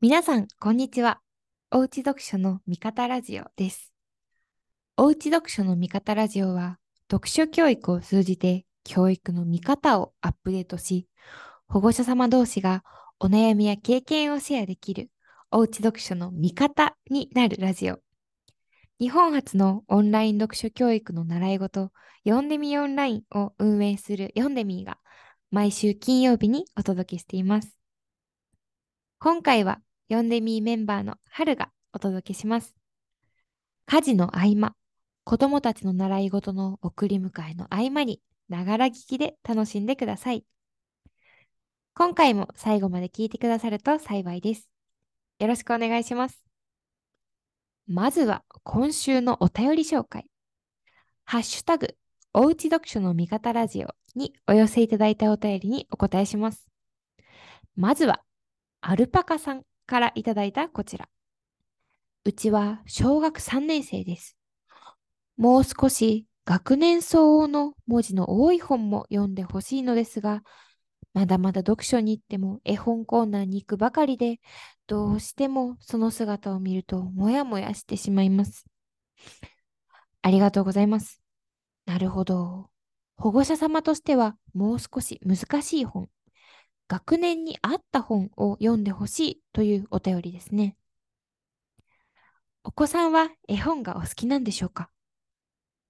[0.00, 1.20] 皆さん、こんにちは。
[1.72, 3.92] おうち読書の味方ラジオです。
[4.96, 6.78] おうち読書の味方ラジオは、
[7.10, 11.08] 読書教育を通じて教育の見方をアップデートし、
[11.66, 12.84] 保護者様同士が
[13.18, 15.10] お悩みや経験をシェアできる
[15.50, 17.98] おうち読書の味方になるラジオ。
[19.00, 21.90] 日本初のオンライン読書教育の習い事、
[22.24, 24.98] 読んでみオンラインを運営する読んでみが、
[25.50, 27.76] 毎週金曜日にお届けしています。
[29.18, 32.74] 今回は、読んでみーメンバーの春がお届けします。
[33.84, 34.74] 家事の合間、
[35.24, 40.46] 子供たちの習い事の送り迎えの合間に、ながら聞きで楽しんでください。
[41.92, 44.70] 今回も最後まで聞いてくださると幸いです。
[45.40, 46.42] よろしくお願いします。
[47.86, 50.30] まずは今週のお便り紹介。
[51.24, 51.96] ハッシュタグ、
[52.32, 56.66] おうち読書の味方ラジオにお寄せいただいたお便りにお答えします。
[57.76, 58.22] まずは、
[58.80, 61.08] アルパカさんからいただいたこちら。
[62.24, 64.36] うちは小学3年生です。
[65.38, 70.42] もう少し学年相応の文字の多い本も読んでほしいのですが、
[71.14, 74.40] まだまだ読書に行っても絵本コーナーに行くばかりで、
[74.86, 78.66] どうしてもその姿を見るともやもやしてしまいます。
[80.20, 81.22] ありがとうございます。
[81.86, 82.68] なるほど。
[83.16, 86.10] 保護者様としてはもう少し難しい本、
[86.88, 90.76] 学年に合った本を読んでほしいというお便りですね。
[92.64, 94.90] お子さんは絵本がお好きなんでしょうか？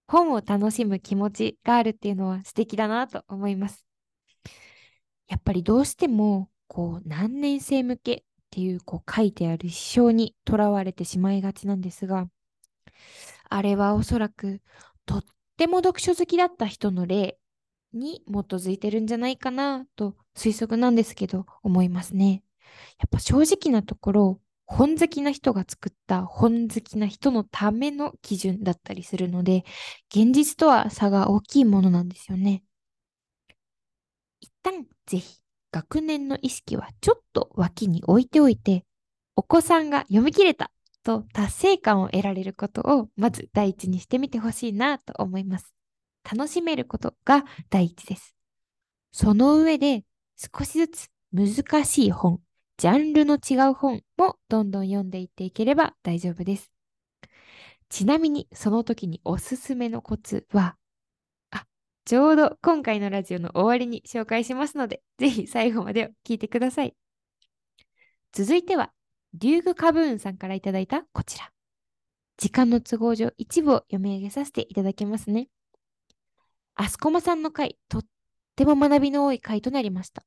[0.07, 3.85] 本を楽しむ気持ちがあるっていうのは素敵だなと思います。
[5.29, 8.19] やっぱりどうしてもこう何年生向けっ
[8.51, 12.29] ていうこう書いてある指標にとらわれてしまいがちなんですが、
[13.49, 14.63] あれはおそらく
[15.07, 15.25] とっ
[15.57, 17.39] ても読書好きだった人の例
[17.93, 22.43] に基づいてるんじゃないかなと推測なんですけど思いますね。
[22.99, 29.65] やっぱ正直なところ本好きな人が作った本好きな人のための基準だったりするので
[30.11, 32.63] 現実とは差が大きいものなんですよね。
[34.41, 35.41] 一旦ぜひ
[35.73, 38.85] 学年の意識はちょっと脇に置いておいて
[39.37, 40.71] お子さんが読み切れた
[41.03, 45.78] と達成感を得られることをまず第一にしてみてほしいなと思います。
[46.31, 48.35] 楽しめることが第一です。
[49.13, 50.05] その上で
[50.37, 52.41] 少しずつ難しい本、
[52.77, 56.71] ジャンルの違う本もどんどん読んでいっていければ大丈夫です。
[57.89, 60.77] ちなみにその時におすすめのコツは、
[61.51, 61.67] あ、
[62.05, 66.95] ちょうど今回のラジオの終わりに紹介しますので、ぜひ最後まで聞いてください。
[68.33, 68.93] 続いては、
[69.35, 71.51] リュウグカブーンさんからいただいたこちら。
[72.37, 75.49] 時間の都合上一部を読み上げさせていただきますね。
[76.81, 78.05] あすこまさんの回、とっ
[78.55, 80.23] ても学びの多い回となりました。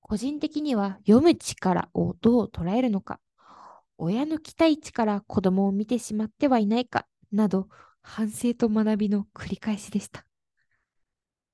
[0.00, 3.20] 個人的には読む力をどう捉えるのか、
[3.96, 7.68] 親の期待値から子供を見てしまってはいないか、など
[8.02, 10.26] 反省と学びの繰り返しでした。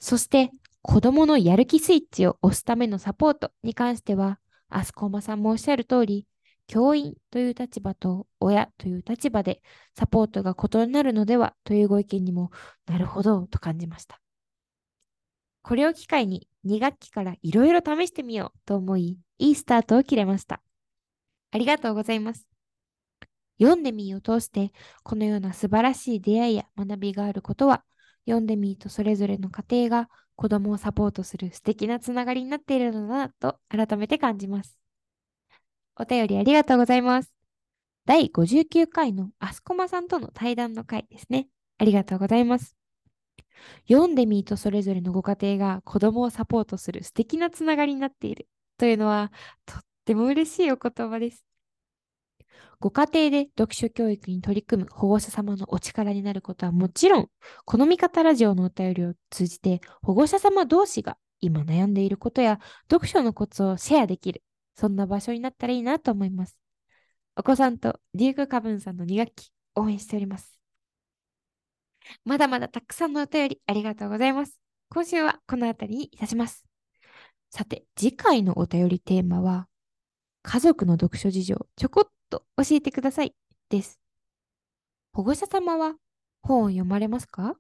[0.01, 0.51] そして、
[0.81, 6.27] 子供のやる気スイッチを押すためのサポートに関しては、あすこまさんもおっしゃる通り、
[6.67, 9.63] 教員という立場と親という立場で
[9.97, 12.51] サポートが異なるのではというご意見にも
[12.87, 14.21] なるほどと感じました。
[15.63, 20.63] これを機会に2学期からいろいろ試してみようと思い、いいスタートを切れました。
[21.53, 22.47] ありがとうございます。
[23.61, 24.73] 読んでみーを通して、
[25.05, 27.85] このような素晴らしい出会いや学びがあることは、
[28.27, 34.82] 読んでみーとそれぞれの家庭が子供をサポートする素敵なつながりになっているのだなと改めて感じます。
[35.97, 37.33] お便りありがとうございます。
[38.05, 41.49] 第59回のあすこまさんとの対談の回ですね。
[41.79, 42.77] ありがとうございます。
[43.89, 48.49] 読んでみーとそれぞれのご家庭が子供をサポートする素敵なつながりになっている
[48.79, 49.31] というのは
[49.67, 51.45] とっても嬉しいお言葉です。
[52.81, 57.29] ご家庭で読書教育に取り組む保護者様のお力になることはもちろん、
[57.65, 62.59] この見方ラジオのお便りを通じて保護者様同士が今悩んでいることや
[62.91, 64.43] 読書のコツをシェアできる、
[64.75, 66.59] そんな場所になったらいいなと思います。
[67.37, 70.59] お子さんとデュークカブンさんの2学期応援しております。
[72.25, 74.59] まだまだたくさんのお便りありがとうございます。
[74.91, 76.67] 今週はこの辺りにいたします。
[77.49, 79.69] さて、次回のお便りテーマは、
[80.43, 83.35] 家族の読書事情、ちょこっと教えてください
[83.69, 84.01] です。
[85.13, 85.95] 保護者様は
[86.43, 87.57] 本を読まれますか？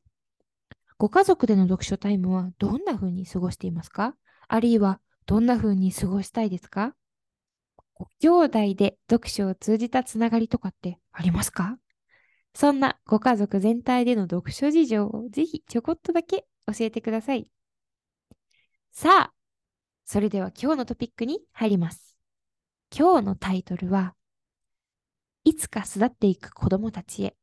[0.98, 4.16] ご家族での読書タイムはどんな風に過ごしていますか？
[4.48, 6.94] あるいはどんな風に過ごしたいですか？
[7.94, 11.76] ご兄弟で読書を通じたつながりとかってありますか？
[12.54, 17.46] そんなご家族全体での読書事情をぜひちょこっとだけ教えてください。
[18.92, 19.32] さあ、
[20.04, 22.18] それでは今日のトピックに入ります。
[22.94, 24.14] 今日のタイトルは、
[25.44, 27.34] いつか育っていく子供たちへ、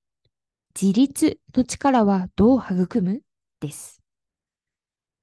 [0.80, 3.22] 自立の力はどう育む？
[3.60, 4.04] です。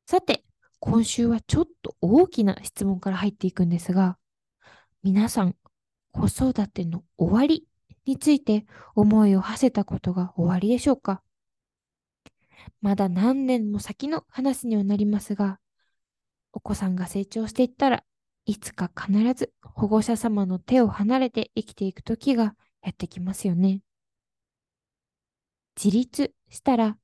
[0.06, 0.44] さて、
[0.81, 4.19] 今週はちょっと大きな質問から入っていくんですが、
[5.06, 5.55] 皆さん、
[6.11, 7.69] 子育ての終わり
[8.06, 8.67] について
[8.97, 11.23] 思いを馳せたことが終わりでしょうか？
[12.81, 15.61] まだ何年も先の話にはなりますが、
[16.53, 18.03] お子さんが成長していったら
[18.47, 23.82] いつか必ず保護者様の手を離れて生きていく時がやってきますよね。
[25.81, 26.97] 自立したら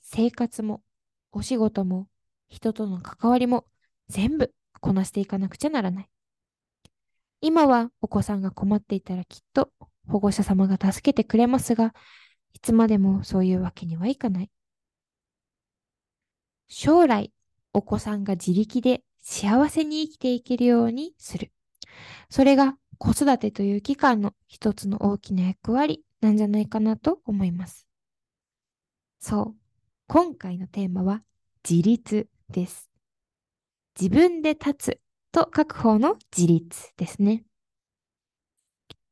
[0.00, 0.80] 生活も
[1.32, 2.06] お仕事も
[2.48, 3.64] 人との関わりも
[4.08, 6.08] 全部こなしていかなくちゃならない。
[7.40, 9.70] 今はお子さんが困っていたらきっと
[10.08, 11.94] 保護者様が助けてくれますが、
[12.54, 14.50] いつまでもそういうわけにはいかない。
[16.68, 17.32] 将来、
[17.72, 21.52] お子さんが自力で幸せに生きていけるようにする。
[22.30, 27.86] それが子育てという期間の一つの大きな役割なんじゃないかなと思います。
[29.20, 29.54] そう。
[30.08, 31.22] 今回のテーマは
[31.68, 32.90] 自立です。
[33.98, 35.00] 自分で立つ
[35.32, 37.44] と書く方の自立ですね。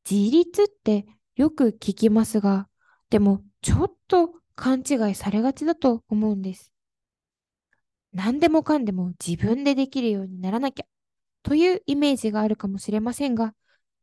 [0.09, 1.05] 自立って
[1.35, 2.67] よく聞きますが、
[3.09, 6.71] でもちょっと勘違いされがちだと思うんです。
[8.13, 10.85] 何でもかんでも自分でできるようにならなきゃ
[11.43, 13.53] というイメージがあるかもしれませんが、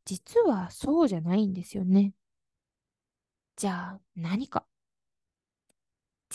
[0.05, 2.13] 実はそうじゃないんですよね。
[3.55, 4.65] じゃあ何か。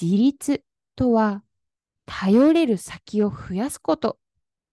[0.01, 0.63] 自立
[0.97, 1.43] とは
[2.07, 4.19] 頼れる先を増やすこと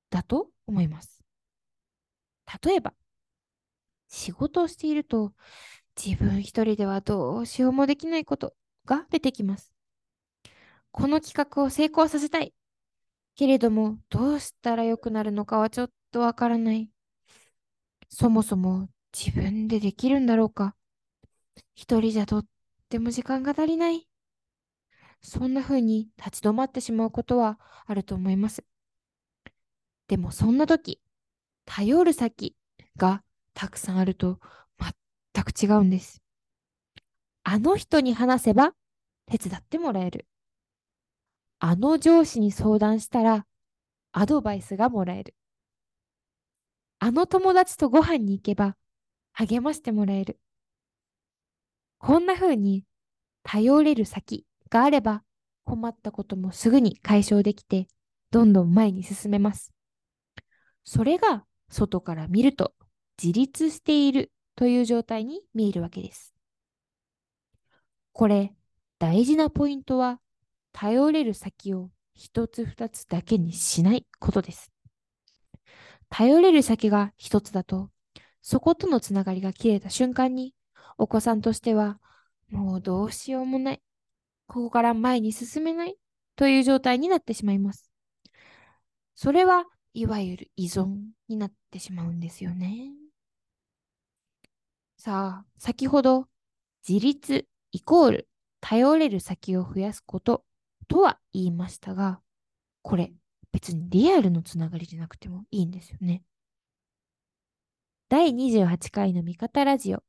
[0.09, 1.23] だと思います。
[2.63, 2.93] 例えば、
[4.07, 5.33] 仕事をしていると
[6.01, 8.53] 自分一人ではどうしようもできないこと
[8.85, 9.73] が出てきます。
[10.91, 12.53] この企画を成功させたい。
[13.35, 16.89] けれども、どうしたら良くなるのかはちょっとわからない。
[18.09, 20.75] そもそも自分でできるんだろうか。
[21.75, 22.45] 一人じゃとっ
[22.89, 24.07] ても時間が足りない。
[25.21, 28.63] そんな風に立ち止まってしまうことはあると思います。
[30.07, 31.01] でもそんな時、
[31.65, 32.55] 頼る先
[32.95, 33.23] が
[33.53, 34.39] たくさんあると
[35.33, 36.21] 全く違うんです。
[37.43, 38.73] あの人に話せば
[39.25, 40.27] 手伝ってもらえる。
[41.59, 43.45] あの上司に相談したら
[44.11, 45.35] アドバイスがもらえる。
[46.99, 48.75] あの友達とご飯に行けば
[49.33, 50.39] 励ましてもらえる。
[51.99, 52.83] こんな風に
[53.43, 55.23] 頼れる先があれば
[55.65, 57.87] 困ったこともすぐに解消できて
[58.31, 59.76] どんどん前に進めます。
[60.87, 62.73] それが外から見ると
[63.21, 66.33] 自立しているという状態に見えるわけです。
[68.13, 68.53] これ
[68.97, 70.21] 大事なポイントは
[70.71, 74.71] 頼れる先を一つ二つだけにしないことです。
[76.07, 77.89] 頼れる先が一つだと、
[78.41, 80.55] そことのつながりが切れた瞬間に、
[80.97, 81.99] お子さんとしては、
[82.49, 83.81] もうどうしようもない。
[84.47, 85.97] ここから前に進めない
[86.37, 87.91] という状態になってしまいます。
[89.15, 89.65] それは
[89.97, 90.97] いわゆる依存
[91.27, 92.91] になってしまうんですよね。
[94.95, 96.27] さあ、先ほど
[96.87, 98.29] 自立イコール
[98.61, 100.45] 頼れる先を増やすこと
[100.87, 102.21] とは言いましたが、
[102.83, 103.11] これ
[103.51, 106.21] 別にリアルのつながりじゃなくてもいいんですよね。
[108.07, 110.03] 第28回の味方ラジオ、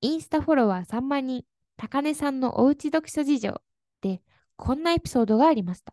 [0.00, 1.44] インスタフォロワー3万人、
[1.76, 3.60] 高根さんのおうち読書事情
[4.00, 4.22] で、
[4.56, 5.92] こんなエピソードがありました。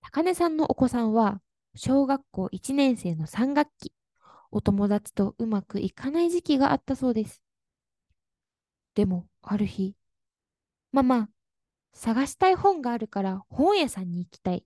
[0.00, 1.40] 高根さんのお子さんは、
[1.74, 3.92] 小学校1年生の3学期、
[4.50, 7.40] お友達とうまくいかない時期があったそうです。
[8.94, 9.94] でも、ある日、
[10.92, 11.28] ママ、
[11.92, 14.64] 探したい本があるから本屋さんに行きたい。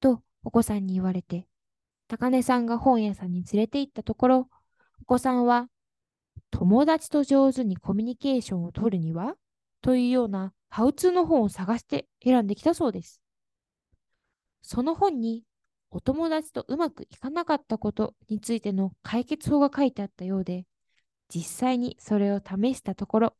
[0.00, 1.46] とお子さんに言われて、
[2.08, 4.48] 高根さんが本屋さんに連れて行ったところ、
[5.02, 5.68] お子さんは、
[6.50, 9.34] 友達と上手にコミュニケーションを取るには？
[9.82, 13.20] というようなハウツーの本を探して選んできたそうです。
[14.62, 15.44] その本に、
[15.94, 20.66] お友達とうまくいかなかったことについての解決法が書いてあったようで、
[21.32, 23.36] 実際にそれを試したところ、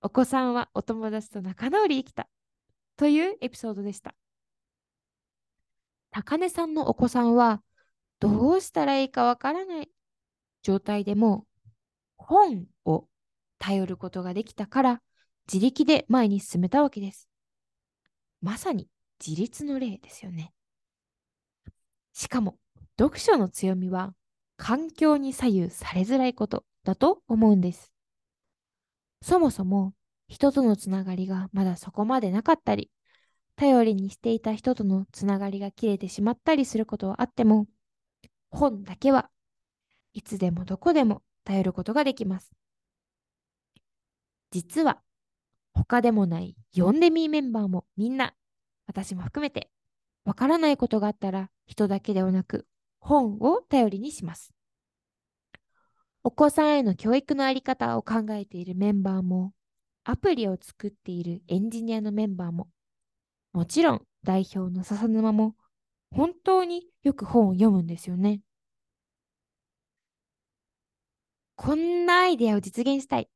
[0.00, 2.26] お子さんはお友達と仲直りできた
[2.96, 4.14] というエピソードでした。
[6.10, 7.62] 高根さんのお子さんは
[8.18, 9.90] どうしたらいいかわからない
[10.62, 11.46] 状態でも
[12.16, 13.06] 本を
[13.58, 15.02] 頼ることができたから
[15.52, 17.28] 自力で前に進めたわけです。
[18.40, 18.88] まさに
[19.24, 20.54] 自立の例ですよね。
[22.12, 22.56] しかも
[22.98, 24.14] 読書の強みは
[24.56, 27.92] 環境に左右されづらいことだと思うんです。
[29.22, 29.94] そもそも
[30.28, 32.90] 人とのつながりがまだそこまでなかったり、
[33.56, 37.66] 頼りにしていた人とのつながりが切れてしまったりすることはあっても、
[38.50, 39.30] 本だけは
[40.12, 42.50] いつでもどこでも頼ることができます。
[44.50, 45.00] 実は
[45.72, 48.34] 他でもない読んでみーメンバーもみんな
[48.86, 49.70] 私も含めて
[50.24, 52.66] わからないことがあったら人だけではなく
[53.00, 54.52] 本を頼りにします。
[56.24, 59.52] お子さんへの教育のあり方を考えているメンバーも
[60.04, 62.68] アプリを作っているエンジニアのメンバーも
[63.52, 65.56] もちろん代表の笹沼も
[66.12, 68.40] 本当によく本を読むんですよね。
[71.56, 73.28] こんなアイデアを実現したい。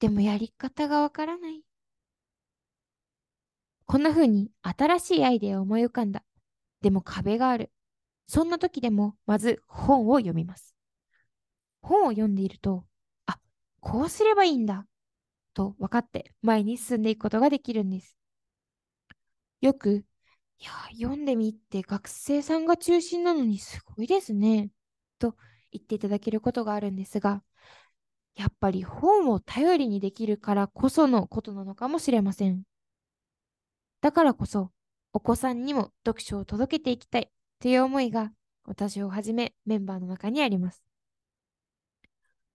[0.00, 1.62] でもやり方がわからない。
[3.92, 6.24] こんな風に新しいアイデアを思い浮かんだ。
[6.80, 7.70] でも壁がある。
[8.26, 10.74] そんな時でもまず本を読みます。
[11.82, 12.86] 本を読んでいると、
[13.26, 13.38] あ、
[13.80, 14.86] こうすればいいんだ。
[15.52, 18.16] と分かって前に進んでいくことができるんです。
[19.60, 20.06] よく、
[20.58, 24.70] いや、読んでみって学生さんが中心なのにすごいですね。
[25.18, 25.36] と
[25.70, 27.42] 言っていただけることがあるんですが、
[28.36, 32.62] やっぱり本を頼りにできるからこそのことなのかもしれません。
[34.02, 34.72] だからこそ、
[35.12, 37.30] お子さんにも読書を届けていきたい
[37.60, 38.32] という思いが
[38.64, 40.82] 私をはじめメンバーの中にあります。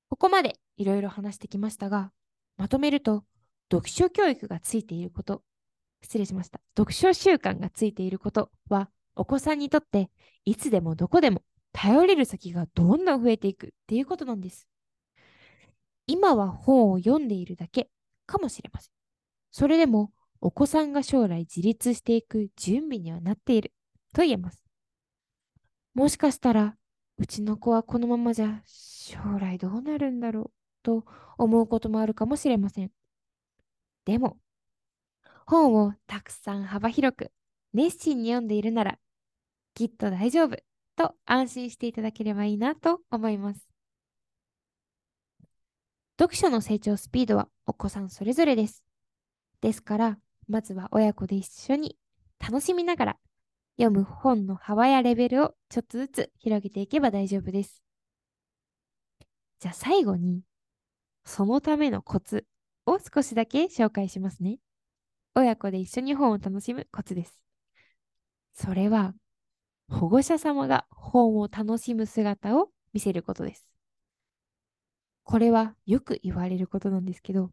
[0.09, 2.11] ここまでいろいろ話してきましたが、
[2.57, 3.23] まとめると、
[3.71, 5.41] 読書教育がついていること、
[6.01, 6.59] 失礼しました。
[6.77, 10.09] 読書習慣がついていることは、お子さんにとって
[10.43, 14.67] いつでもどこでも頼れる先がどんどん増えていくっていうことなんです。
[16.07, 17.89] 今は本を読んでいるだけ
[18.25, 18.91] かもしれません。
[19.51, 23.73] それでもお子さんが将来自立していく準備にはなっている
[24.13, 24.63] と言えます。
[25.93, 26.75] もしかしたら、
[27.17, 30.51] うちの子はこのままじゃ将来どうなるんだろう
[30.83, 31.05] と
[31.37, 32.91] 思うこともあるかもしれません。
[34.05, 34.37] でも、
[35.47, 37.31] 本をたくさん幅広く
[37.73, 38.99] 熱心に読んでいるなら、
[39.73, 40.57] きっと大丈夫
[40.95, 43.67] と安心していただければいいなと思います。
[46.19, 48.83] 読書の成長スピードはお子さんそれぞれです。
[49.61, 51.97] ですから、まずは親子で一緒に
[52.39, 53.17] 楽しみながら
[53.77, 57.83] 読む本の幅やレベルをちょっとずつ広げていけば大丈夫です。
[59.59, 60.41] じゃあ最後に、
[61.25, 62.45] そのためのコツ
[62.85, 64.59] を少しだけ紹介しますね。
[65.35, 67.39] 親子で一緒に本を楽しむコツです。
[68.53, 69.13] それは、
[69.89, 73.67] 保護者様が本を楽しむ姿を見せることです。
[75.23, 77.51] これはよく言われることなんですけど、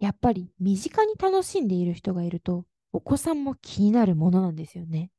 [0.00, 5.10] やっぱり身近に楽しんでいる人がいると、お子さんも気になるものなんですよね。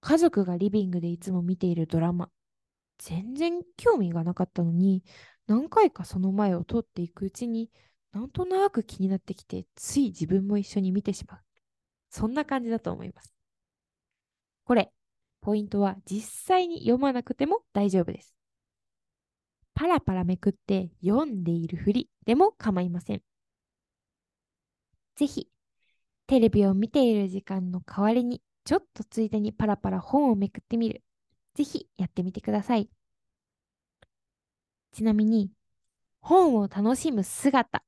[0.00, 2.30] 家族がリビングでいつも見ているドラマ、
[2.98, 5.02] 全然興味がなかったのに、
[5.46, 7.70] 何回かその前を通っていくうちに、
[8.12, 11.40] なんとなく気になってきて、つい自分も一緒に見てしまう。
[12.10, 13.34] そんな感じだと思います。
[14.64, 14.92] これ、
[15.40, 18.39] ポイントは実際に読まなくても大丈夫です。
[19.74, 23.22] パラパラめくって読んでいるふりでも構いません。
[25.16, 25.48] ぜひ、
[26.26, 31.02] テレビを見ている時間の代わりに、ちょっとついでにパラパラ本をめくってみる。
[31.54, 32.88] ぜひやってみてください。
[34.92, 35.50] ちなみに、
[36.20, 37.82] 本を楽しむ姿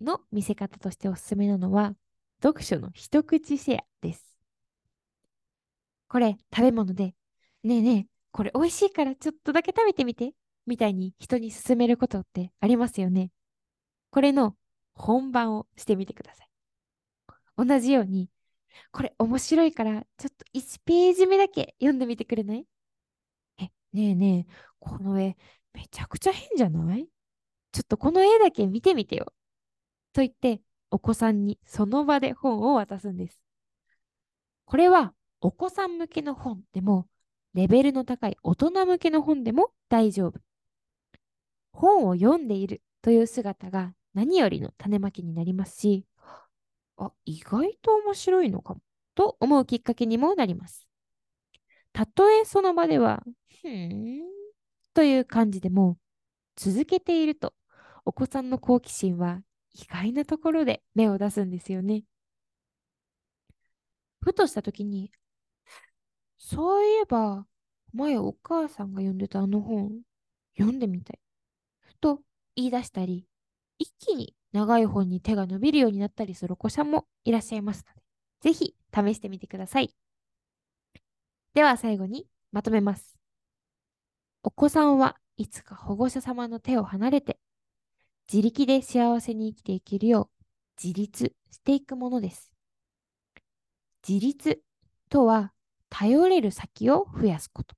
[0.00, 1.94] の見せ方としておすすめなのは、
[2.42, 4.36] 読書の一口シェアです。
[6.08, 7.14] これ、食べ物で、
[7.64, 10.34] ねえねえ、これ美味しいからちょっとだけ食べてみて、
[10.66, 13.30] みたいに人に勧めることってありますよね。
[14.10, 14.56] これの
[14.94, 16.48] 本番をしてみてください。
[17.56, 18.28] 同じように、
[18.90, 22.66] これ面白いから、ちょっと1ページ目だけ読んでみてくれない？
[23.58, 25.36] え、ねえねえ、この絵、
[25.72, 27.08] めちゃくちゃ変じゃない？
[27.72, 29.32] ちょっとこの絵だけ見てみてよ。
[30.12, 33.40] と言って、お子さんにその場で本を渡すんです。
[34.66, 37.08] これは、お子さん向けの本でも、
[37.54, 40.40] レベルの高い大人向けの本でも大丈夫。
[41.72, 46.06] 本を読んでいるという姿が何よりの種まきになりますし、
[46.96, 48.80] あ、意外と面白いのかも、
[49.14, 50.86] と思うきっかけにもなります。
[51.92, 53.22] たとえその場では、
[53.62, 54.22] ふーん、
[54.94, 55.98] という感じでも、
[56.56, 57.54] 続けていると、
[58.04, 59.42] お子さんの好奇心は
[59.74, 62.04] 意外なところで目を出すんですよね。
[64.20, 65.10] ふとした時に、
[66.38, 67.46] そういえば、
[67.92, 70.02] 前お母さんが読んでたあの本、
[70.56, 71.18] 読んでみたい。
[72.02, 72.20] と
[72.56, 73.26] 言い出したり、
[73.78, 78.02] 一気に長い本に手が伸びるようになったりするお子さんもいらっしゃいますので、
[78.40, 79.94] ぜひ試してみてください。
[81.54, 83.16] では最後にまとめます。
[84.42, 87.38] お子さんはいつか保護者様の手を離れて、
[88.30, 90.44] 自力で幸せに生きていけるよう
[90.82, 92.52] 自立していくものです。
[94.06, 94.60] 自立
[95.08, 95.52] とは
[95.88, 97.76] 頼れる先を増やすこと。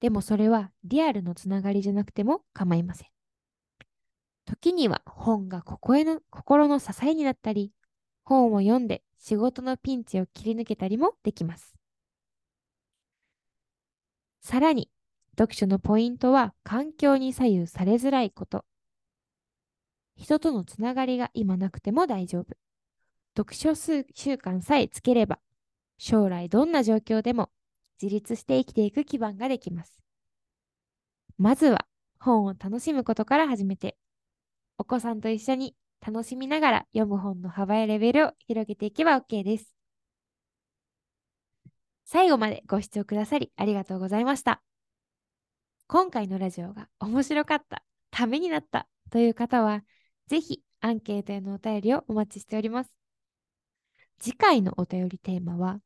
[0.00, 3.08] でもそれはリアルのつながりじゃなくても構いません。
[4.44, 7.72] 時には本が心の心の支えになったり、
[8.24, 11.74] 本を読んで仕事のピンチを切り抜けたりもできます。
[14.40, 14.90] さらに、
[15.36, 18.64] 読書のポイントは環境に左右されづらいこと。
[20.16, 22.56] 人とのつながりが今なくても大丈夫。
[23.36, 25.40] 読書習慣さえつければ、
[25.98, 27.50] 将来どんな状況でも
[28.00, 29.98] 自立して生きていく基盤ができます。
[31.38, 31.86] まずは
[32.18, 33.96] 本を楽しむことから始めて、
[34.78, 35.74] お子さんと一緒に
[36.06, 39.74] 楽しみながら読む本の幅やレベルを広げていけば OK です。
[42.04, 44.62] 最後までご視聴くださりありがとうございました。
[45.88, 49.82] 今回のラジオが面白かった、ためになったという方は、
[50.26, 52.90] ぜひアンケートへのお便りをお待ちしております。
[54.18, 55.80] 次回のお便りテーマは、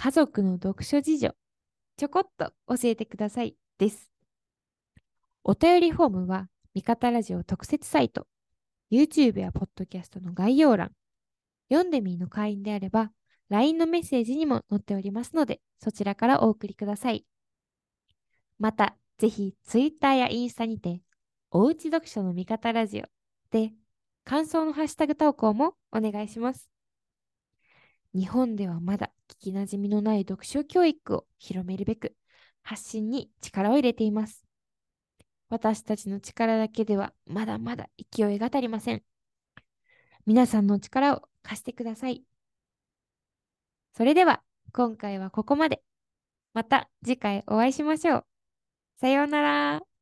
[0.00, 1.34] 家族の読書事情、
[1.96, 4.12] ちょこっと教えてくださいです。
[5.42, 8.28] お便りフォームは、味方ラジオ特設サイト、
[8.92, 10.92] YouTube や Podcast の概要欄、
[11.68, 13.10] 読んでみーの会員であれば、
[13.48, 17.26] LINE のメッセージにも載っておりますので、そちらからお送りください。
[18.60, 21.02] また、ぜひ Twitter やインスタにて、
[21.50, 23.06] おうち読書の味方ラジオ
[23.50, 23.72] で、
[24.24, 26.77] 感想のハッシュタグ投稿もお願いします。
[28.14, 32.16] 日本ではまだ聞きなじみのない読書教育を広めるべく、
[32.62, 34.44] 発信に力を入れています。
[35.50, 39.02] 私たちの力だけではまだまだ勢いが足りません。
[40.26, 42.22] 皆さんの力を貸してください。
[43.94, 45.82] それでは今回はここまで。
[46.54, 48.26] また次回お会いしましょう。
[49.00, 49.97] さようなら。